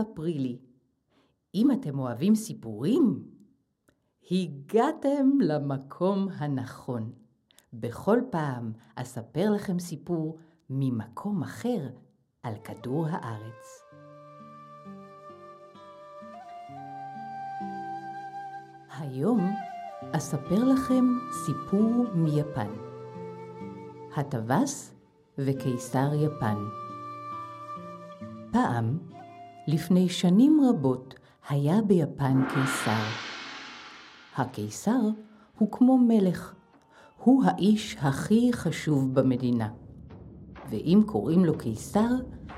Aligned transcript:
ספרי 0.00 0.38
לי. 0.38 0.58
אם 1.54 1.70
אתם 1.70 1.98
אוהבים 1.98 2.34
סיפורים, 2.34 3.24
הגעתם 4.30 5.28
למקום 5.40 6.28
הנכון. 6.36 7.12
בכל 7.72 8.20
פעם 8.30 8.72
אספר 8.94 9.50
לכם 9.50 9.78
סיפור 9.78 10.38
ממקום 10.70 11.42
אחר 11.42 11.88
על 12.42 12.54
כדור 12.64 13.06
הארץ. 13.10 13.82
היום 18.98 19.40
אספר 20.12 20.64
לכם 20.64 21.04
סיפור 21.46 22.04
מיפן. 22.14 22.70
הטווס 24.16 24.94
וקיסר 25.38 26.14
יפן. 26.14 26.58
פעם, 28.52 28.98
לפני 29.72 30.08
שנים 30.08 30.60
רבות, 30.68 31.14
היה 31.48 31.82
ביפן 31.82 32.42
קיסר. 32.48 33.02
הקיסר 34.36 35.00
הוא 35.58 35.68
כמו 35.72 35.98
מלך, 35.98 36.54
הוא 37.24 37.44
האיש 37.44 37.96
הכי 38.00 38.50
חשוב 38.52 39.14
במדינה. 39.14 39.68
ואם 40.70 41.02
קוראים 41.06 41.44
לו 41.44 41.58
קיסר, 41.58 42.08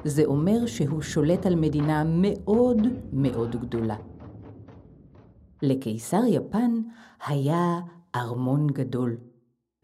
זה 0.04 0.24
אומר 0.24 0.66
שהוא 0.66 1.02
שולט 1.02 1.46
על 1.46 1.54
מדינה 1.54 2.04
מאוד 2.06 2.78
מאוד 3.12 3.56
גדולה. 3.56 3.96
לקיסר 5.62 6.22
יפן 6.28 6.80
היה 7.26 7.80
ארמון 8.14 8.66
גדול, 8.66 9.16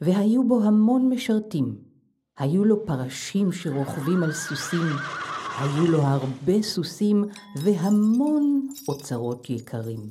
והיו 0.01 0.49
בו 0.49 0.63
המון 0.63 1.09
משרתים. 1.09 1.79
היו 2.39 2.65
לו 2.65 2.87
פרשים 2.87 3.53
שרוכבים 3.53 4.23
על 4.23 4.33
סוסים, 4.33 4.87
היו 5.61 5.87
לו 5.87 6.03
הרבה 6.03 6.63
סוסים 6.63 7.25
והמון 7.57 8.69
אוצרות 8.89 9.51
יקרים. 9.51 10.11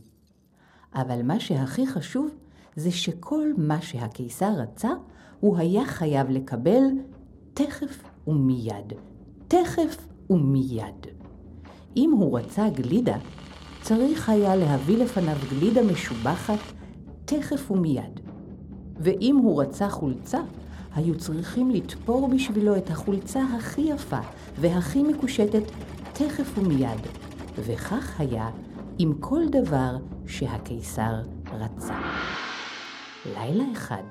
אבל 0.95 1.21
מה 1.23 1.39
שהכי 1.39 1.87
חשוב 1.87 2.29
זה 2.75 2.91
שכל 2.91 3.51
מה 3.57 3.81
שהקיסר 3.81 4.51
רצה, 4.57 4.89
הוא 5.39 5.57
היה 5.57 5.85
חייב 5.85 6.29
לקבל 6.29 6.83
תכף 7.53 8.03
ומיד. 8.27 8.93
תכף 9.47 10.07
ומיד. 10.29 11.07
אם 11.97 12.11
הוא 12.11 12.39
רצה 12.39 12.69
גלידה, 12.69 13.17
צריך 13.81 14.29
היה 14.29 14.55
להביא 14.55 14.97
לפניו 14.97 15.37
גלידה 15.49 15.83
משובחת 15.83 16.59
תכף 17.25 17.71
ומיד. 17.71 18.19
ואם 18.99 19.35
הוא 19.43 19.61
רצה 19.61 19.89
חולצה, 19.89 20.39
היו 20.97 21.17
צריכים 21.17 21.71
לתפור 21.71 22.27
בשבילו 22.27 22.77
את 22.77 22.89
החולצה 22.89 23.43
הכי 23.57 23.81
יפה 23.81 24.19
והכי 24.59 25.03
מקושטת 25.03 25.63
תכף 26.13 26.57
ומיד, 26.57 26.99
וכך 27.55 28.19
היה 28.19 28.49
עם 28.99 29.13
כל 29.19 29.41
דבר 29.51 29.97
שהקיסר 30.27 31.21
רצה. 31.53 31.99
לילה 33.25 33.63
אחד, 33.73 34.03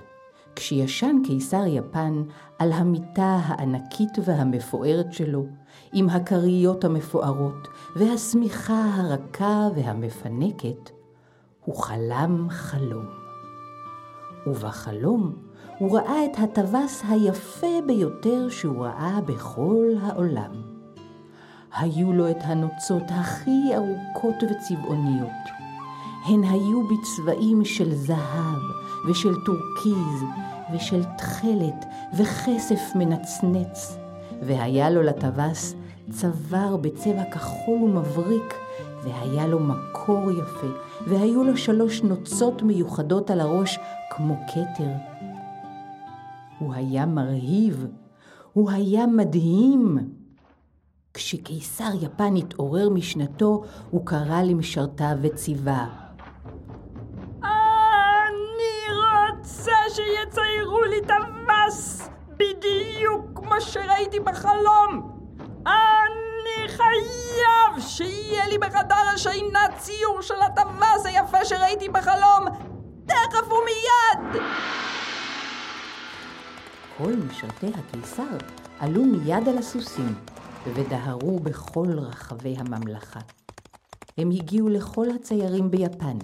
כשישן 0.56 1.16
קיסר 1.24 1.66
יפן 1.66 2.22
על 2.58 2.72
המיטה 2.72 3.38
הענקית 3.42 4.18
והמפוארת 4.24 5.12
שלו, 5.12 5.46
עם 5.92 6.08
הכריות 6.08 6.84
המפוארות 6.84 7.68
והשמיכה 7.96 8.84
הרכה 8.94 9.68
והמפנקת, 9.76 10.90
הוא 11.64 11.76
חלם 11.76 12.46
חלום. 12.50 13.06
ובחלום 14.46 15.45
הוא 15.78 15.98
ראה 15.98 16.24
את 16.24 16.38
הטווס 16.38 17.02
היפה 17.08 17.80
ביותר 17.86 18.48
שהוא 18.48 18.84
ראה 18.84 19.20
בכל 19.26 19.86
העולם. 20.02 20.50
היו 21.78 22.12
לו 22.12 22.30
את 22.30 22.36
הנוצות 22.40 23.02
הכי 23.08 23.74
ארוכות 23.74 24.34
וצבעוניות. 24.42 25.46
הן 26.24 26.44
היו 26.44 26.82
בצבעים 26.88 27.64
של 27.64 27.94
זהב 27.94 28.62
ושל 29.08 29.34
טורקיז 29.46 30.24
ושל 30.74 31.04
תכלת 31.18 31.84
וכסף 32.14 32.80
מנצנץ, 32.94 33.98
והיה 34.42 34.90
לו 34.90 35.02
לטווס 35.02 35.74
צוואר 36.10 36.76
בצבע 36.76 37.24
כחול 37.24 37.82
ומבריק, 37.82 38.54
והיה 39.04 39.46
לו 39.46 39.60
מקור 39.60 40.30
יפה, 40.30 40.66
והיו 41.06 41.44
לו 41.44 41.56
שלוש 41.56 42.02
נוצות 42.02 42.62
מיוחדות 42.62 43.30
על 43.30 43.40
הראש 43.40 43.78
כמו 44.10 44.36
כתר. 44.46 45.15
הוא 46.58 46.74
היה 46.74 47.06
מרהיב, 47.06 47.86
הוא 48.52 48.70
היה 48.70 49.06
מדהים. 49.06 49.98
כשקיסר 51.14 51.90
יפן 52.00 52.36
התעורר 52.36 52.88
משנתו, 52.88 53.62
הוא 53.90 54.06
קרא 54.06 54.42
למשרתיו 54.42 55.16
וציווה. 55.22 55.86
אני 57.42 58.96
רוצה 59.30 59.72
שיציירו 59.88 60.82
לי 60.82 60.98
את 60.98 61.10
המס 61.10 62.08
בדיוק 62.36 63.26
כמו 63.34 63.60
שראיתי 63.60 64.20
בחלום. 64.20 65.12
אני 65.66 66.68
חייב 66.68 67.80
שיהיה 67.80 68.46
לי 68.46 68.58
בחדר 68.58 68.94
השינה 69.14 69.60
ציור 69.78 70.22
של 70.22 70.42
הטווס 70.42 71.06
היפה 71.06 71.44
שראיתי 71.44 71.88
בחלום, 71.88 72.46
תכף 73.06 73.52
ומיד! 73.52 74.42
כל 76.98 77.12
משרתי 77.16 77.66
הקיסר 77.66 78.36
עלו 78.78 79.04
מיד 79.04 79.48
על 79.48 79.58
הסוסים 79.58 80.14
ודהרו 80.74 81.38
בכל 81.38 81.86
רחבי 81.98 82.56
הממלכה. 82.58 83.20
הם 84.18 84.30
הגיעו 84.30 84.68
לכל 84.68 85.06
הציירים 85.10 85.70
ביפן, 85.70 86.18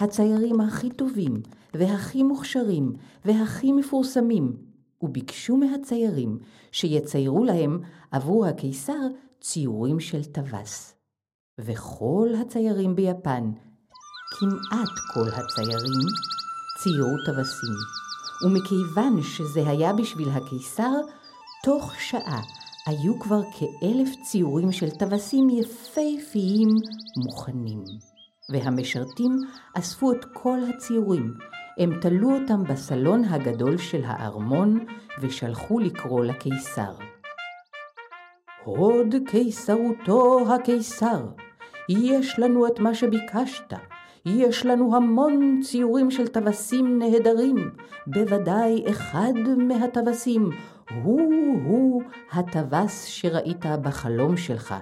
הציירים 0.00 0.60
הכי 0.60 0.90
טובים 0.90 1.42
והכי 1.74 2.22
מוכשרים 2.22 2.92
והכי 3.24 3.72
מפורסמים, 3.72 4.56
וביקשו 5.02 5.56
מהציירים 5.56 6.38
שיציירו 6.72 7.44
להם 7.44 7.80
עבור 8.10 8.46
הקיסר 8.46 9.00
ציורים 9.40 10.00
של 10.00 10.24
טווס. 10.24 10.94
וכל 11.58 12.28
הציירים 12.40 12.94
ביפן, 12.96 13.50
כמעט 14.38 14.94
כל 15.14 15.28
הציירים, 15.28 16.06
ציירו 16.82 17.16
טווסים. 17.26 18.09
ומכיוון 18.44 19.22
שזה 19.22 19.68
היה 19.68 19.92
בשביל 19.92 20.28
הקיסר, 20.30 20.92
תוך 21.64 21.94
שעה 22.00 22.40
היו 22.86 23.20
כבר 23.20 23.40
כאלף 23.42 24.08
ציורים 24.22 24.72
של 24.72 24.90
טווסים 24.90 25.50
יפהפיים 25.50 26.68
מוכנים. 27.24 27.84
והמשרתים 28.52 29.40
אספו 29.74 30.12
את 30.12 30.24
כל 30.32 30.58
הציורים, 30.68 31.34
הם 31.78 32.00
תלו 32.00 32.30
אותם 32.34 32.64
בסלון 32.64 33.24
הגדול 33.24 33.76
של 33.76 34.02
הארמון 34.04 34.86
ושלחו 35.20 35.78
לקרוא 35.78 36.24
לקיסר. 36.24 36.92
הוד 38.64 39.14
קיסרותו 39.26 40.54
הקיסר, 40.54 41.26
יש 41.88 42.38
לנו 42.38 42.66
את 42.66 42.78
מה 42.78 42.94
שביקשת, 42.94 43.72
יש 44.24 44.66
לנו 44.66 44.96
המון 44.96 45.60
ציורים 45.62 46.10
של 46.10 46.28
טווסים 46.28 46.98
נהדרים, 46.98 47.56
בוודאי 48.06 48.84
אחד 48.90 49.32
מהטווסים 49.56 50.50
הוא-הוא 51.04 52.02
הטווס 52.32 53.04
שראית 53.04 53.66
בחלום 53.82 54.36
שלך. 54.36 54.74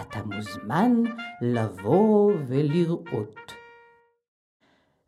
אתה 0.00 0.18
מוזמן 0.24 1.02
לבוא 1.42 2.32
ולראות. 2.48 3.52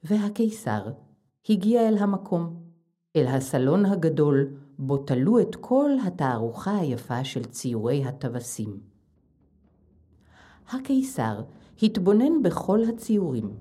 והקיסר 0.04 0.82
הגיע 1.48 1.88
אל 1.88 1.98
המקום, 1.98 2.56
אל 3.16 3.26
הסלון 3.26 3.86
הגדול, 3.86 4.56
בו 4.78 4.96
תלו 4.96 5.40
את 5.40 5.56
כל 5.56 5.90
התערוכה 6.06 6.78
היפה 6.78 7.24
של 7.24 7.44
ציורי 7.44 8.04
הטווסים. 8.04 8.80
הקיסר 10.70 11.40
התבונן 11.82 12.42
בכל 12.42 12.80
הציורים, 12.88 13.56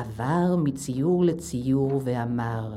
עבר 0.00 0.56
מציור 0.64 1.24
לציור 1.24 2.00
ואמר, 2.04 2.76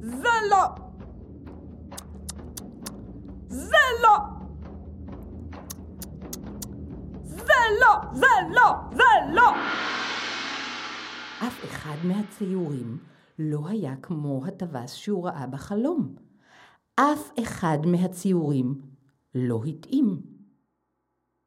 זה 0.00 0.28
לא! 0.50 0.64
זה 3.48 3.76
לא! 4.02 4.16
זה 7.24 7.52
לא! 7.80 8.00
זה 8.12 8.26
לא! 8.50 8.74
זה 8.92 9.32
לא! 9.32 9.50
אף 11.46 11.64
אחד 11.64 11.96
מהציורים 12.04 12.98
לא 13.38 13.68
היה 13.68 13.96
כמו 14.02 14.46
הטווס 14.46 14.92
שהוא 14.92 15.26
ראה 15.26 15.46
בחלום. 15.46 16.14
אף 16.94 17.30
אחד 17.42 17.78
מהציורים 17.86 18.80
לא 19.34 19.64
התאים. 19.64 20.31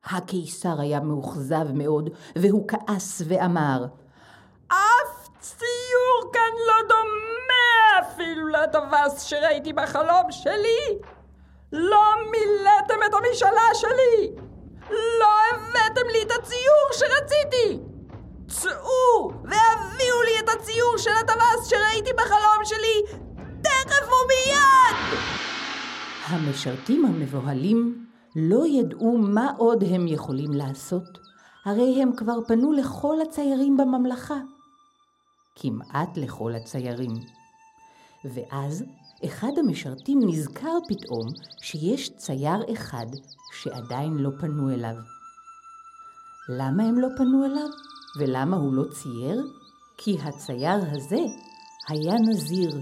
הקיסר 0.05 0.81
היה 0.81 0.99
מאוכזב 0.99 1.71
מאוד, 1.73 2.09
והוא 2.35 2.67
כעס 2.67 3.21
ואמר, 3.27 3.85
אף 4.67 5.29
ציור 5.39 6.31
כאן 6.33 6.51
לא 6.67 6.87
דומה 6.87 8.07
אפילו 8.07 8.47
לטווס 8.47 9.21
שראיתי 9.21 9.73
בחלום 9.73 10.31
שלי. 10.31 10.99
לא 11.71 12.03
מילאתם 12.31 12.99
את 13.05 13.13
המשאלה 13.13 13.69
שלי. 13.73 14.31
לא 15.19 15.27
הבאתם 15.51 16.07
לי 16.11 16.21
את 16.21 16.31
הציור 16.31 16.87
שרציתי. 16.91 17.79
צאו 18.47 19.31
והביאו 19.31 20.21
לי 20.25 20.39
את 20.39 20.49
הציור 20.49 20.97
של 20.97 21.11
הטווס 21.23 21.69
שראיתי 21.69 22.13
בחלום 22.13 22.65
שלי 22.65 23.17
תכף 23.61 24.07
ומיד! 24.07 25.19
המשרתים 26.27 27.05
המבוהלים 27.05 28.05
לא 28.35 28.67
ידעו 28.67 29.17
מה 29.17 29.51
עוד 29.57 29.83
הם 29.83 30.07
יכולים 30.07 30.51
לעשות, 30.51 31.17
הרי 31.65 32.01
הם 32.01 32.15
כבר 32.15 32.45
פנו 32.47 32.71
לכל 32.71 33.21
הציירים 33.21 33.77
בממלכה. 33.77 34.37
כמעט 35.55 36.17
לכל 36.17 36.55
הציירים. 36.55 37.13
ואז 38.25 38.83
אחד 39.25 39.51
המשרתים 39.57 40.19
נזכר 40.23 40.77
פתאום 40.87 41.27
שיש 41.61 42.17
צייר 42.17 42.73
אחד 42.73 43.05
שעדיין 43.53 44.17
לא 44.17 44.29
פנו 44.39 44.69
אליו. 44.69 44.95
למה 46.49 46.83
הם 46.83 46.99
לא 46.99 47.07
פנו 47.17 47.45
אליו? 47.45 47.69
ולמה 48.19 48.57
הוא 48.57 48.73
לא 48.73 48.83
צייר? 48.83 49.47
כי 49.97 50.17
הצייר 50.21 50.79
הזה 50.91 51.21
היה 51.87 52.13
נזיר. 52.29 52.79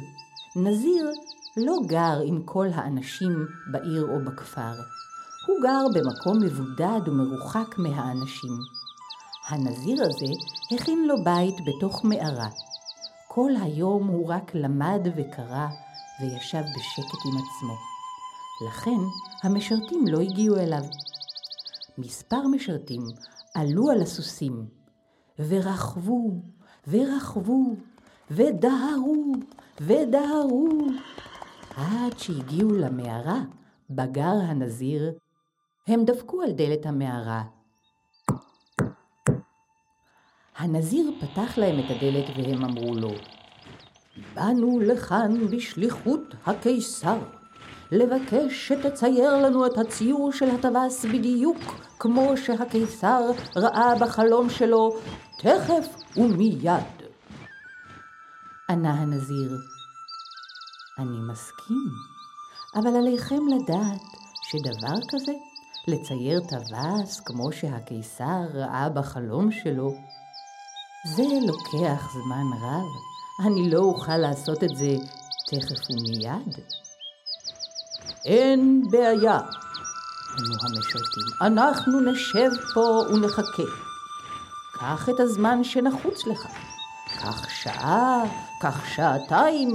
נזיר 0.55 1.11
לא 1.57 1.75
גר 1.87 2.19
עם 2.25 2.43
כל 2.45 2.67
האנשים 2.73 3.47
בעיר 3.71 4.03
או 4.03 4.25
בכפר. 4.25 4.73
הוא 5.47 5.57
גר 5.63 5.85
במקום 5.93 6.39
מבודד 6.43 7.07
ומרוחק 7.07 7.77
מהאנשים. 7.77 8.51
הנזיר 9.47 10.03
הזה 10.03 10.33
הכין 10.71 11.07
לו 11.07 11.23
בית 11.23 11.55
בתוך 11.65 12.05
מערה. 12.05 12.49
כל 13.27 13.51
היום 13.61 14.07
הוא 14.07 14.27
רק 14.29 14.55
למד 14.55 15.01
וקרא 15.17 15.67
וישב 16.21 16.63
בשקט 16.75 17.19
עם 17.25 17.33
עצמו. 17.37 17.75
לכן 18.67 18.99
המשרתים 19.43 20.07
לא 20.07 20.19
הגיעו 20.19 20.57
אליו. 20.57 20.83
מספר 21.97 22.47
משרתים 22.47 23.01
עלו 23.55 23.89
על 23.89 24.01
הסוסים 24.01 24.65
ורכבו 25.39 26.41
ורכבו 26.87 27.75
ודהרו 28.31 29.33
ודהרו 29.81 30.67
עד 31.77 32.19
שהגיעו 32.19 32.71
למערה 32.71 33.41
בגר 33.89 34.35
הנזיר. 34.47 35.13
הם 35.87 36.05
דפקו 36.05 36.41
על 36.41 36.51
דלת 36.51 36.85
המערה. 36.85 37.43
הנזיר 40.57 41.11
פתח 41.21 41.57
להם 41.57 41.79
את 41.79 41.85
הדלת 41.89 42.25
והם 42.35 42.65
אמרו 42.65 42.95
לו, 42.95 43.11
באנו 44.33 44.79
לכאן 44.79 45.47
בשליחות 45.47 46.35
הקיסר, 46.45 47.17
לבקש 47.91 48.67
שתצייר 48.67 49.37
לנו 49.37 49.65
את 49.65 49.77
הציור 49.77 50.31
של 50.31 50.49
הטווס 50.49 51.05
בדיוק 51.05 51.57
כמו 51.99 52.37
שהקיסר 52.37 53.21
ראה 53.55 53.95
בחלום 53.99 54.49
שלו 54.49 54.97
תכף 55.39 55.87
ומיד. 56.17 56.69
ענה 58.69 58.93
הנזיר, 58.93 59.51
אני 60.99 61.17
מסכים, 61.31 61.89
אבל 62.75 62.95
עליכם 62.95 63.47
לדעת 63.47 64.01
שדבר 64.43 64.97
כזה, 65.09 65.31
לצייר 65.87 66.39
טווס 66.39 67.19
כמו 67.19 67.51
שהקיסר 67.51 68.41
ראה 68.53 68.89
בחלום 68.89 69.51
שלו, 69.51 69.91
זה 71.15 71.23
לוקח 71.23 72.13
זמן 72.13 72.57
רב. 72.61 72.87
אני 73.47 73.69
לא 73.69 73.79
אוכל 73.79 74.17
לעשות 74.17 74.63
את 74.63 74.75
זה 74.75 74.95
תכף 75.47 75.89
ומיד. 75.89 76.59
אין 78.25 78.83
בעיה, 78.91 79.39
ענו 80.37 80.55
המשרתים. 80.61 81.27
אנחנו 81.41 82.11
נשב 82.11 82.51
פה 82.73 83.05
ונחכה. 83.13 83.63
קח 84.79 85.09
את 85.09 85.19
הזמן 85.19 85.63
שנחוץ 85.63 86.27
לך. 86.27 86.47
קח 87.17 87.49
שעה, 87.49 88.23
קח 88.59 88.85
שעתיים, 88.95 89.69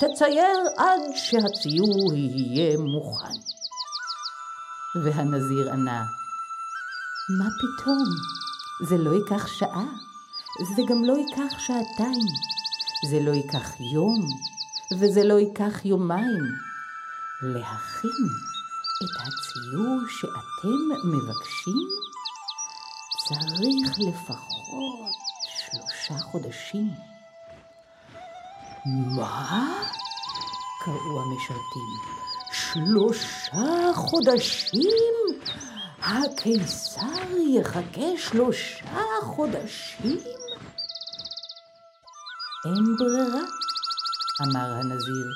תצייר 0.00 0.58
עד 0.76 1.00
שהציור 1.14 2.14
יהיה 2.14 2.78
מוכן. 2.78 3.53
והנזיר 5.02 5.72
ענה, 5.72 6.04
מה 7.38 7.44
פתאום? 7.58 8.04
זה 8.88 8.98
לא 8.98 9.10
ייקח 9.10 9.46
שעה, 9.46 9.84
זה 10.76 10.82
גם 10.88 11.04
לא 11.04 11.12
ייקח 11.12 11.58
שעתיים, 11.58 12.28
זה 13.10 13.20
לא 13.20 13.30
ייקח 13.30 13.80
יום, 13.94 14.20
וזה 14.98 15.24
לא 15.24 15.34
ייקח 15.34 15.84
יומיים. 15.84 16.44
להכין 17.42 18.26
את 19.04 19.14
הציור 19.20 20.00
שאתם 20.08 21.08
מבקשים 21.08 21.88
צריך 23.28 23.98
לפחות 23.98 25.14
שלושה 25.58 26.18
חודשים. 26.18 26.90
מה? 29.16 29.66
קראו 30.84 31.22
המשרתים. 31.22 32.33
שלושה 32.74 33.92
חודשים? 33.94 34.82
הקיסר 36.02 37.36
יחכה 37.48 38.16
שלושה 38.16 39.02
חודשים? 39.22 40.18
אין 42.66 42.96
ברירה, 42.98 43.42
אמר 44.42 44.72
הנזיר. 44.72 45.26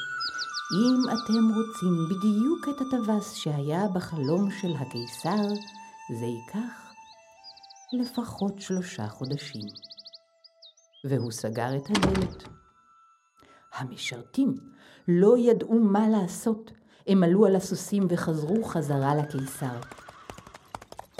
אם 0.78 1.02
אתם 1.08 1.48
רוצים 1.54 2.08
בדיוק 2.10 2.68
את 2.68 2.80
הטווס 2.80 3.34
שהיה 3.34 3.88
בחלום 3.94 4.50
של 4.50 4.74
הקיסר, 4.80 5.54
זה 6.20 6.26
ייקח 6.26 6.92
לפחות 7.92 8.60
שלושה 8.60 9.08
חודשים. 9.08 9.66
והוא 11.04 11.32
סגר 11.32 11.76
את 11.76 11.90
הדלת. 11.90 12.42
המשרתים 13.74 14.54
לא 15.08 15.38
ידעו 15.38 15.78
מה 15.78 16.08
לעשות. 16.08 16.77
הם 17.08 17.22
עלו 17.22 17.46
על 17.46 17.56
הסוסים 17.56 18.06
וחזרו 18.08 18.64
חזרה 18.64 19.14
לקיסר. 19.14 19.76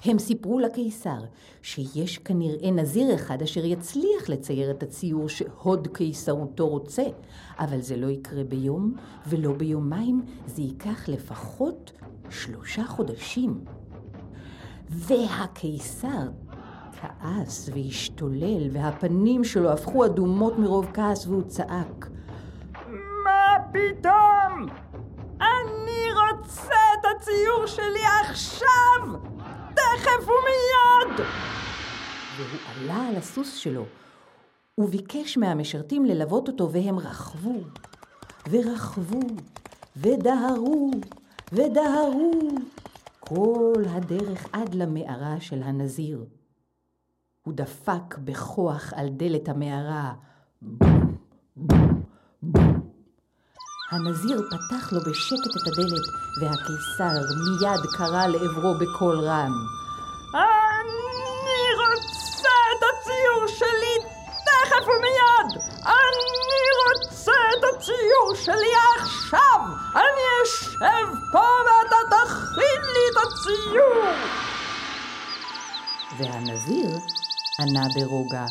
הם 0.05 0.19
סיפרו 0.19 0.59
לקיסר 0.59 1.19
שיש 1.63 2.19
כנראה 2.19 2.71
נזיר 2.71 3.15
אחד 3.15 3.43
אשר 3.43 3.65
יצליח 3.65 4.29
לצייר 4.29 4.71
את 4.71 4.83
הציור 4.83 5.29
שהוד 5.29 5.89
קיסרותו 5.93 6.69
רוצה, 6.69 7.03
אבל 7.59 7.81
זה 7.81 7.97
לא 7.97 8.07
יקרה 8.07 8.45
ביום 8.45 8.95
ולא 9.27 9.53
ביומיים, 9.53 10.23
זה 10.47 10.63
ייקח 10.63 11.09
לפחות 11.09 11.93
שלושה 12.31 12.85
חודשים. 12.85 13.61
והקיסר 14.89 16.29
כעס 17.01 17.71
והשתולל, 17.75 18.69
והפנים 18.73 19.45
שלו 19.45 19.73
הפכו 19.73 20.07
אדומות 20.07 20.59
מרוב 20.59 20.87
כעס 20.95 21.27
והוא 21.27 21.43
צעק. 21.43 22.09
מה 23.25 23.57
פתאום? 23.73 24.88
רוצה 26.49 26.75
את 27.01 27.05
הציור 27.17 27.67
שלי 27.67 28.05
עכשיו! 28.31 29.21
תכף 29.75 30.29
ומיד! 30.29 31.27
והוא 32.37 32.61
עלה 32.77 33.09
על 33.09 33.17
הסוס 33.17 33.55
שלו, 33.55 33.85
וביקש 34.79 35.39
מהמשרתים 35.39 36.05
ללוות 36.05 36.49
אותו, 36.49 36.73
והם 36.73 36.99
רכבו, 36.99 37.55
ורכבו, 38.51 39.21
ודהרו, 39.97 40.91
ודהרו, 41.53 42.41
כל 43.21 43.85
הדרך 43.89 44.47
עד 44.53 44.75
למערה 44.75 45.41
של 45.41 45.63
הנזיר. 45.63 46.25
הוא 47.43 47.55
דפק 47.55 48.19
בכוח 48.25 48.93
על 48.97 49.09
דלת 49.09 49.49
המערה. 49.49 50.13
בום, 50.63 51.17
בום. 51.57 51.98
הנזיר 53.91 54.43
פתח 54.51 54.93
לו 54.93 55.01
בשקט 55.01 55.57
את 55.57 55.67
הדלת, 55.67 56.07
והקיסר 56.41 57.15
מיד 57.45 57.81
קרא 57.97 58.27
לעברו 58.27 58.75
בקול 58.75 59.19
רם. 59.21 59.53
אני 60.35 61.65
רוצה 61.79 62.49
את 62.73 62.83
הציור 62.89 63.47
שלי 63.47 63.97
תכף 64.45 64.89
ומיד! 64.89 65.63
אני 65.85 66.63
רוצה 66.85 67.33
את 67.59 67.65
הציור 67.65 68.35
שלי 68.35 68.73
עכשיו! 69.01 69.61
אני 69.95 70.25
אשב 70.45 71.09
פה 71.33 71.47
ואתה 71.67 72.17
תכין 72.17 72.83
לי 72.83 73.05
את 73.13 73.17
הציור! 73.27 74.05
והנזיר 76.19 76.91
ענה 77.61 77.87
ברוגע, 77.95 78.47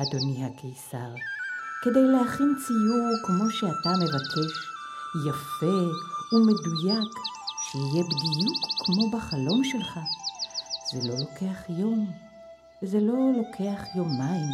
אדוני 0.00 0.46
הקיסר, 0.46 1.12
כדי 1.82 2.04
להכין 2.04 2.54
ציור 2.66 3.08
כמו 3.26 3.50
שאתה 3.50 3.90
מבקש, 4.00 4.52
יפה 5.28 5.76
ומדויק, 6.32 7.12
שיהיה 7.62 8.04
בדיוק 8.04 8.60
כמו 8.84 9.10
בחלום 9.10 9.64
שלך, 9.64 9.98
זה 10.92 11.08
לא 11.08 11.14
לוקח 11.18 11.68
יום, 11.68 12.12
וזה 12.82 13.00
לא 13.00 13.14
לוקח 13.36 13.82
יומיים, 13.96 14.50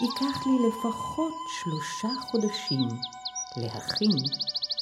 ייקח 0.00 0.46
לי 0.46 0.68
לפחות 0.68 1.34
שלושה 1.60 2.20
חודשים 2.20 2.88
להכין 3.56 4.16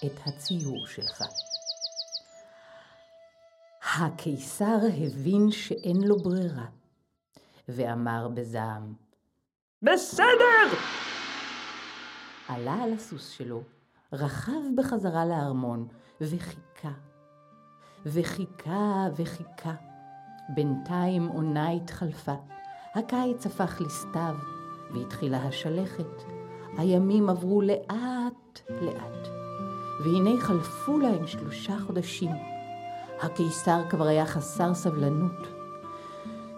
את 0.06 0.20
הציור 0.26 0.86
שלך. 0.86 1.22
הקיסר 3.96 4.78
הבין 4.86 5.50
שאין 5.50 6.00
לו 6.04 6.18
ברירה, 6.18 6.66
ואמר 7.68 8.28
בזעם, 8.28 8.94
בסדר! 9.82 10.68
עלה 12.49 12.82
על 12.82 12.92
הסוס 12.92 13.28
שלו, 13.28 13.62
רכב 14.12 14.61
בחזרה 14.76 15.25
לארמון, 15.25 15.88
וחיכה. 16.20 16.92
וחיכה 18.06 19.06
וחיכה. 19.16 19.75
בינתיים 20.54 21.26
עונה 21.26 21.70
התחלפה, 21.70 22.34
הקיץ 22.94 23.46
הפך 23.46 23.80
לסתיו, 23.80 24.34
והתחילה 24.90 25.42
השלכת. 25.42 26.22
הימים 26.78 27.28
עברו 27.28 27.62
לאט 27.62 28.61
לאט, 28.68 29.28
והנה 30.04 30.40
חלפו 30.40 30.99
להם 30.99 31.26
שלושה 31.26 31.78
חודשים. 31.87 32.30
הקיסר 33.22 33.82
כבר 33.90 34.06
היה 34.06 34.26
חסר 34.26 34.75
סבלנות. 34.75 35.49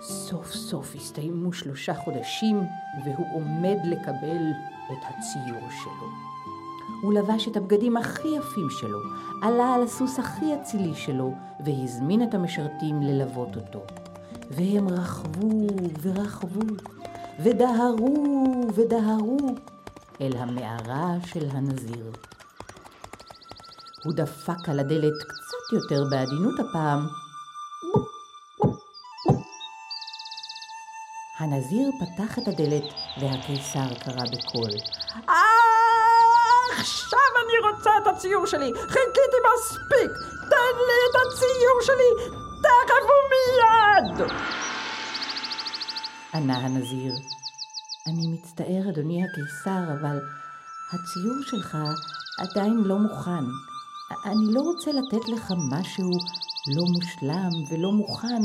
סוף 0.00 0.52
סוף 0.52 0.94
הסתיימו 0.94 1.52
שלושה 1.52 1.94
חודשים, 1.94 2.60
והוא 3.04 3.26
עומד 3.34 3.78
לקבל 3.84 4.52
את 4.92 5.04
הציור 5.08 5.70
שלו. 5.82 6.08
הוא 7.02 7.14
לבש 7.14 7.48
את 7.48 7.56
הבגדים 7.56 7.96
הכי 7.96 8.28
יפים 8.28 8.70
שלו, 8.70 8.98
עלה 9.42 9.74
על 9.74 9.82
הסוס 9.82 10.18
הכי 10.18 10.54
אצילי 10.54 10.94
שלו, 10.94 11.34
והזמין 11.60 12.22
את 12.22 12.34
המשרתים 12.34 13.02
ללוות 13.02 13.56
אותו. 13.56 13.82
והם 14.50 14.88
רכבו 14.88 15.66
ורכבו, 16.02 16.60
ודהרו 17.42 18.14
ודהרו 18.74 19.38
אל 20.20 20.36
המערה 20.36 21.14
של 21.26 21.48
הנזיר. 21.50 22.12
הוא 24.04 24.12
דפק 24.12 24.68
על 24.68 24.80
הדלת 24.80 25.22
קצת 25.22 25.72
יותר 25.72 26.04
בעדינות 26.10 26.60
הפעם. 26.60 27.23
הנזיר 31.38 31.90
פתח 32.00 32.38
את 32.38 32.48
הדלת 32.48 32.84
והקיסר 33.20 33.94
קרא 33.94 34.24
בקול. 34.32 34.70
עכשיו 36.78 37.28
אני 37.44 37.70
רוצה 37.70 37.90
את 38.02 38.06
הציור 38.06 38.46
שלי! 38.46 38.72
חיכיתי 38.74 39.38
מספיק! 39.54 40.10
תן 40.50 40.74
לי 40.86 41.00
את 41.10 41.16
הציור 41.26 41.80
שלי! 41.82 42.34
תכף 42.62 43.04
ומיד! 43.10 44.30
ענה 46.34 46.56
הנזיר. 46.56 47.14
אני 48.06 48.26
מצטער, 48.26 48.90
אדוני 48.90 49.22
הקיסר, 49.24 49.92
אבל 50.00 50.18
הציור 50.92 51.42
שלך 51.42 51.78
עדיין 52.38 52.76
לא 52.84 52.98
מוכן. 52.98 53.44
אני 54.24 54.54
לא 54.54 54.60
רוצה 54.60 54.92
לתת 54.92 55.28
לך 55.28 55.52
משהו 55.70 56.10
לא 56.76 56.84
מושלם 56.94 57.50
ולא 57.70 57.92
מוכן 57.92 58.42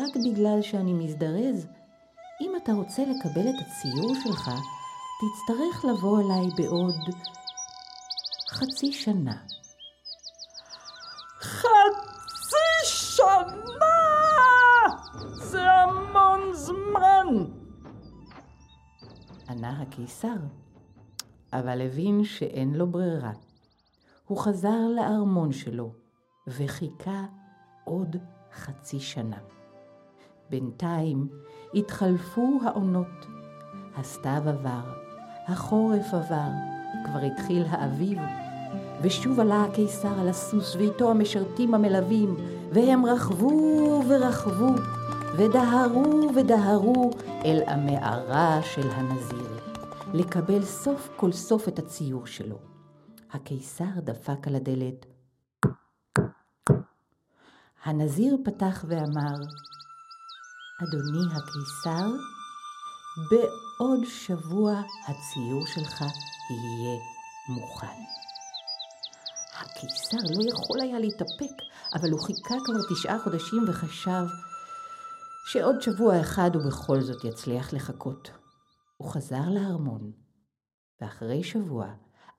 רק 0.00 0.16
בגלל 0.16 0.62
שאני 0.62 0.92
מזדרז. 0.92 1.75
אם 2.40 2.52
אתה 2.56 2.72
רוצה 2.72 3.02
לקבל 3.02 3.48
את 3.48 3.54
הציור 3.60 4.14
שלך, 4.14 4.50
תצטרך 5.20 5.84
לבוא 5.84 6.20
אליי 6.20 6.50
בעוד 6.56 6.94
חצי 8.50 8.92
שנה. 8.92 9.36
חצי 11.40 12.84
שנה! 12.84 13.96
זה 15.34 15.70
המון 15.70 16.52
זמן! 16.52 17.26
ענה 19.48 19.82
הקיסר, 19.82 20.36
אבל 21.52 21.80
הבין 21.82 22.24
שאין 22.24 22.74
לו 22.74 22.86
ברירה. 22.86 23.32
הוא 24.26 24.38
חזר 24.38 24.78
לארמון 24.96 25.52
שלו 25.52 25.92
וחיכה 26.46 27.24
עוד 27.84 28.16
חצי 28.52 29.00
שנה. 29.00 29.55
בינתיים 30.50 31.28
התחלפו 31.74 32.60
העונות. 32.64 33.26
הסתיו 33.96 34.42
עבר, 34.46 34.92
החורף 35.46 36.14
עבר, 36.14 36.50
כבר 37.04 37.18
התחיל 37.18 37.64
האביב, 37.68 38.18
ושוב 39.02 39.40
עלה 39.40 39.64
הקיסר 39.64 40.20
על 40.20 40.28
הסוס 40.28 40.76
ואיתו 40.76 41.10
המשרתים 41.10 41.74
המלווים, 41.74 42.36
והם 42.72 43.06
רכבו 43.06 44.02
ורכבו, 44.08 44.70
ודהרו 45.36 46.30
ודהרו 46.36 47.10
אל 47.44 47.62
המערה 47.66 48.60
של 48.62 48.90
הנזיר, 48.90 49.58
לקבל 50.14 50.62
סוף 50.62 51.10
כל 51.16 51.32
סוף 51.32 51.68
את 51.68 51.78
הציור 51.78 52.26
שלו. 52.26 52.56
הקיסר 53.32 54.00
דפק 54.04 54.46
על 54.46 54.54
הדלת. 54.54 55.06
הנזיר 57.84 58.36
פתח 58.44 58.84
ואמר, 58.88 59.34
אדוני 60.82 61.34
הקיסר, 61.36 62.06
בעוד 63.30 64.04
שבוע 64.04 64.72
הציור 65.08 65.66
שלך 65.66 66.00
יהיה 66.50 66.98
מוכן. 67.48 68.00
הקיסר 69.60 70.16
לא 70.16 70.50
יכול 70.50 70.80
היה 70.80 70.98
להתאפק, 70.98 71.56
אבל 71.94 72.10
הוא 72.10 72.20
חיכה 72.20 72.54
כבר 72.64 72.94
תשעה 72.94 73.18
חודשים 73.18 73.64
וחשב 73.68 74.24
שעוד 75.46 75.80
שבוע 75.80 76.20
אחד 76.20 76.50
הוא 76.54 76.62
בכל 76.66 77.00
זאת 77.00 77.24
יצליח 77.24 77.72
לחכות. 77.72 78.30
הוא 78.96 79.10
חזר 79.10 79.48
לארמון, 79.50 80.12
ואחרי 81.00 81.44
שבוע 81.44 81.86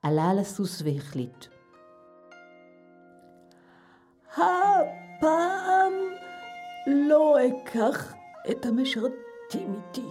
עלה 0.02 0.30
על 0.30 0.38
הסוס 0.38 0.82
והחליט. 0.82 1.46
הפעם 4.32 5.92
לא 6.86 7.36
אקח 7.48 8.17
את 8.50 8.66
המשרתים 8.66 9.74
איתי. 9.74 10.08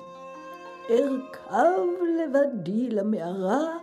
ארכב 0.90 1.88
לבדי 2.20 2.90
למערה, 2.90 3.78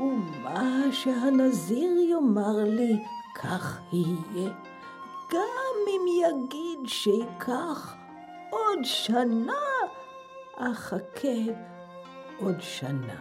ומה 0.00 0.82
שהנזיר 0.92 1.90
יאמר 2.10 2.56
לי, 2.64 2.96
כך 3.34 3.80
יהיה. 3.92 4.52
גם 5.32 5.76
אם 5.88 6.06
יגיד 6.06 6.78
שייקח 6.86 7.94
עוד 8.50 8.78
שנה, 8.82 9.52
אחכה 10.56 11.38
עוד 12.40 12.60
שנה. 12.60 13.20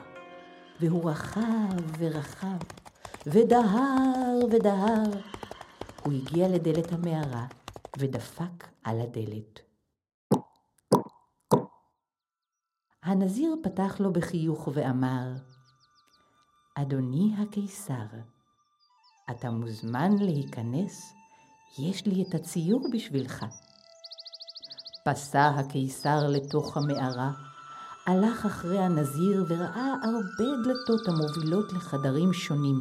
והוא 0.80 1.10
רכב 1.10 2.00
ורכב, 2.00 2.58
ודהר 3.28 4.46
ודהר. 4.52 5.12
הוא 6.04 6.14
הגיע 6.14 6.48
לדלת 6.48 6.92
המערה 6.92 7.46
ודפק 7.98 8.68
על 8.84 9.02
הדלת. 9.02 9.67
הנזיר 13.08 13.56
פתח 13.64 13.96
לו 14.00 14.14
בחיוך 14.14 14.68
ואמר, 14.74 15.34
אדוני 16.76 17.36
הקיסר, 17.38 18.06
אתה 19.32 19.50
מוזמן 19.50 20.12
להיכנס, 20.20 21.14
יש 21.80 22.06
לי 22.06 22.24
את 22.24 22.36
הציור 22.36 22.82
בשבילך. 22.94 23.46
פסע 25.06 25.46
הקיסר 25.46 26.28
לתוך 26.28 26.78
המערה, 26.78 27.32
הלך 28.08 28.46
אחרי 28.46 28.80
הנזיר 28.80 29.46
וראה 29.50 29.94
הרבה 30.04 30.64
דלתות 30.64 31.08
המובילות 31.08 31.74
לחדרים 31.74 32.34
שונים. 32.34 32.80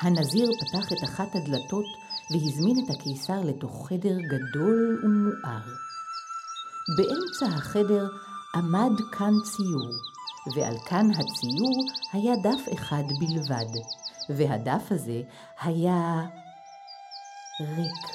הנזיר 0.00 0.50
פתח 0.60 0.92
את 0.92 1.04
אחת 1.04 1.28
הדלתות 1.34 1.86
והזמין 2.30 2.84
את 2.84 2.90
הקיסר 2.94 3.40
לתוך 3.44 3.88
חדר 3.88 4.16
גדול 4.32 5.00
ומואר. 5.04 5.91
באמצע 6.96 7.56
החדר 7.56 8.08
עמד 8.54 8.92
כאן 9.12 9.32
ציור, 9.44 9.92
ועל 10.56 10.74
כאן 10.86 11.10
הציור 11.10 11.84
היה 12.12 12.32
דף 12.42 12.72
אחד 12.74 13.02
בלבד, 13.20 13.70
והדף 14.28 14.82
הזה 14.90 15.22
היה 15.60 16.20
ריק, 17.60 18.06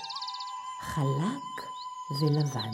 חלק 0.82 1.68
ולבן. 2.22 2.74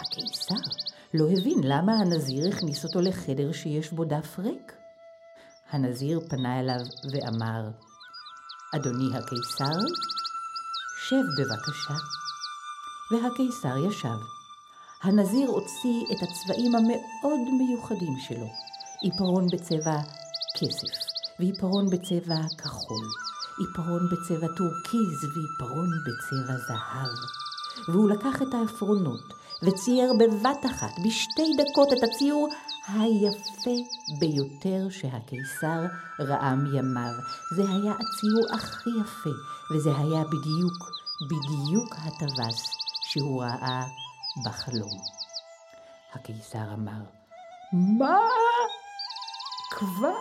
הקיסר 0.00 0.70
לא 1.14 1.24
הבין 1.30 1.60
למה 1.64 1.92
הנזיר 1.92 2.48
הכניס 2.48 2.84
אותו 2.84 3.00
לחדר 3.00 3.52
שיש 3.52 3.92
בו 3.92 4.04
דף 4.04 4.38
ריק. 4.38 4.72
הנזיר 5.70 6.20
פנה 6.30 6.60
אליו 6.60 6.80
ואמר, 7.12 7.70
אדוני 8.74 9.16
הקיסר, 9.16 9.78
שב 11.08 11.24
בבקשה. 11.38 11.94
והקיסר 13.10 13.76
ישב. 13.88 14.39
הנזיר 15.02 15.50
הוציא 15.50 16.04
את 16.12 16.22
הצבעים 16.22 16.74
המאוד 16.74 17.40
מיוחדים 17.58 18.16
שלו, 18.18 18.46
עיפרון 19.00 19.46
בצבע 19.52 19.96
כסף, 20.56 20.94
ועיפרון 21.38 21.90
בצבע 21.90 22.40
כחול, 22.58 23.06
עיפרון 23.58 24.08
בצבע 24.10 24.46
טורקיז 24.56 25.24
ועיפרון 25.24 25.88
בצבע 26.06 26.56
זהב. 26.68 27.16
והוא 27.88 28.10
לקח 28.10 28.42
את 28.42 28.54
העפרונות 28.54 29.34
וצייר 29.62 30.12
בבת 30.18 30.66
אחת, 30.66 30.92
בשתי 31.06 31.52
דקות, 31.58 31.92
את 31.92 32.02
הציור 32.02 32.48
היפה 32.88 33.76
ביותר 34.20 34.88
שהקיסר 34.90 35.80
ראה 36.20 36.54
מימיו. 36.54 37.12
זה 37.56 37.62
היה 37.62 37.92
הציור 37.92 38.54
הכי 38.54 38.90
יפה, 39.00 39.30
וזה 39.74 39.90
היה 39.96 40.24
בדיוק, 40.24 40.90
בדיוק 41.30 41.96
הטווס 41.96 42.70
שהוא 43.10 43.42
ראה 43.42 43.82
בחלום. 44.44 44.98
הקיסר 46.12 46.74
אמר, 46.74 47.02
מה? 47.72 48.18
כבר? 49.70 50.14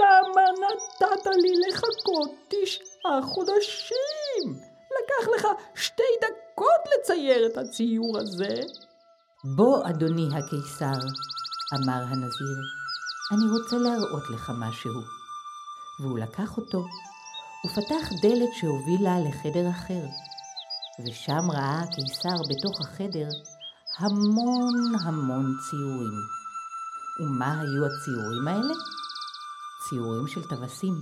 למה 0.00 0.42
נתת 0.50 1.26
לי 1.26 1.52
לחכות 1.68 2.30
תשעה 2.48 3.22
חודשים? 3.22 4.60
לקח 4.98 5.28
לך 5.34 5.46
שתי 5.74 6.02
דקות 6.20 6.80
לצייר 6.94 7.46
את 7.46 7.56
הציור 7.56 8.18
הזה. 8.18 8.60
בוא, 9.56 9.88
אדוני 9.88 10.28
הקיסר, 10.38 11.00
אמר 11.74 12.02
הנזיר, 12.02 12.58
אני 13.32 13.50
רוצה 13.50 13.76
להראות 13.76 14.30
לך 14.30 14.52
משהו. 14.58 15.00
והוא 16.00 16.18
לקח 16.18 16.56
אותו 16.56 16.84
ופתח 17.66 18.08
דלת 18.22 18.52
שהובילה 18.52 19.18
לחדר 19.28 19.70
אחר, 19.70 20.04
ושם 21.06 21.50
ראה 21.50 21.80
הקיסר 21.80 22.36
בתוך 22.50 22.80
החדר 22.80 23.28
המון 23.98 24.74
המון 25.04 25.56
ציורים. 25.70 26.18
ומה 27.20 27.60
היו 27.60 27.86
הציורים 27.86 28.48
האלה? 28.48 28.74
ציורים 29.88 30.26
של 30.26 30.42
טווסים. 30.48 30.94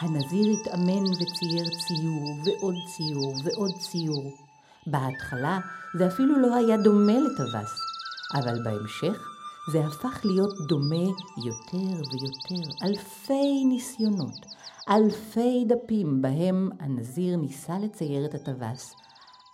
הנזיר 0.00 0.46
התאמן 0.52 1.04
וצייר 1.04 1.66
ציור 1.86 2.24
ועוד 2.44 2.74
ציור 2.96 3.34
ועוד 3.44 3.70
ציור. 3.78 4.36
בהתחלה 4.86 5.58
זה 5.98 6.06
אפילו 6.06 6.40
לא 6.40 6.54
היה 6.54 6.76
דומה 6.76 7.12
לטווס, 7.12 7.80
אבל 8.34 8.64
בהמשך 8.64 9.28
זה 9.72 9.86
הפך 9.86 10.20
להיות 10.24 10.54
דומה 10.68 11.06
יותר 11.46 12.02
ויותר. 12.10 12.68
אלפי 12.82 13.64
ניסיונות, 13.64 14.46
אלפי 14.88 15.64
דפים 15.68 16.22
בהם 16.22 16.70
הנזיר 16.80 17.36
ניסה 17.36 17.78
לצייר 17.78 18.24
את 18.24 18.34
הטווס, 18.34 18.94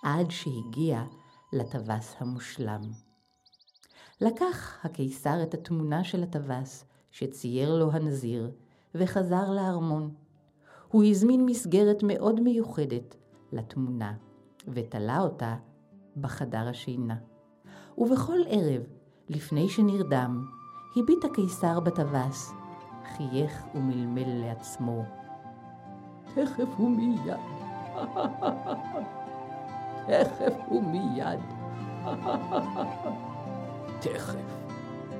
עד 0.02 0.30
שהגיע 0.30 1.02
לטווס 1.52 2.14
המושלם. 2.18 2.80
לקח 4.20 4.78
הקיסר 4.84 5.42
את 5.42 5.54
התמונה 5.54 6.04
של 6.04 6.22
הטווס 6.22 6.84
שצייר 7.10 7.74
לו 7.74 7.92
הנזיר, 7.92 8.50
וחזר 8.94 9.50
לארמון. 9.50 10.14
הוא 10.88 11.04
הזמין 11.04 11.46
מסגרת 11.46 12.02
מאוד 12.02 12.40
מיוחדת 12.40 13.16
לתמונה, 13.52 14.14
ותלה 14.68 15.20
אותה 15.20 15.56
בחדר 16.16 16.68
השינה. 16.68 17.16
ובכל 17.98 18.38
ערב, 18.46 18.82
לפני 19.28 19.68
שנרדם, 19.68 20.46
הביט 20.96 21.24
הקיסר 21.24 21.80
בטווס, 21.80 22.52
חייך 23.16 23.64
ומלמל 23.74 24.28
לעצמו. 24.28 25.21
תכף 26.34 26.80
ומיד, 26.80 27.30
תכף 30.06 30.54
ומיד, 30.70 31.40
תכף 34.00 34.36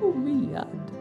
ומיד. 0.01 0.91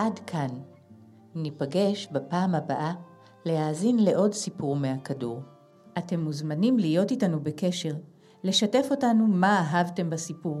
עד 0.00 0.18
כאן. 0.18 0.48
ניפגש 1.34 2.08
בפעם 2.12 2.54
הבאה 2.54 2.92
להאזין 3.44 3.98
לעוד 3.98 4.32
סיפור 4.32 4.76
מהכדור. 4.76 5.40
אתם 5.98 6.20
מוזמנים 6.20 6.78
להיות 6.78 7.10
איתנו 7.10 7.40
בקשר, 7.40 7.94
לשתף 8.44 8.86
אותנו 8.90 9.26
מה 9.26 9.58
אהבתם 9.60 10.10
בסיפור, 10.10 10.56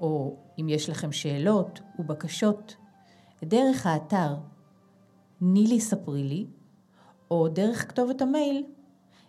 או 0.00 0.36
אם 0.60 0.68
יש 0.68 0.90
לכם 0.90 1.12
שאלות 1.12 1.80
ובקשות, 1.98 2.76
דרך 3.44 3.86
האתר 3.86 4.36
נילי 5.40 5.80
ספרי 5.80 6.22
לי, 6.22 6.46
או 7.30 7.48
דרך 7.48 7.88
כתובת 7.88 8.22
המייל 8.22 8.64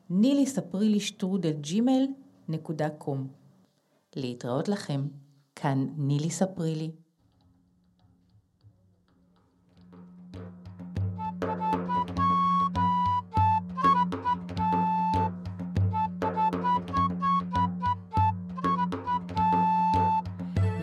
נילי 0.09 0.45
ספרי 0.45 0.89
לי 0.89 0.99
שטרודל 0.99 1.53
ג'ימל 1.61 2.07
נקודה 2.49 2.89
קום. 2.89 3.27
להתראות 4.15 4.67
לכם, 4.67 5.07
כאן 5.55 5.87
נילי 5.97 6.29
ספרי 6.29 6.75
לי. 6.75 6.91